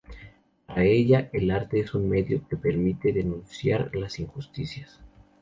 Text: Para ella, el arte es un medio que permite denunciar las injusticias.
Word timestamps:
Para 0.65 0.83
ella, 0.83 1.29
el 1.31 1.51
arte 1.51 1.79
es 1.81 1.93
un 1.93 2.09
medio 2.09 2.41
que 2.47 2.57
permite 2.57 3.13
denunciar 3.13 3.95
las 3.95 4.17
injusticias. 4.17 4.99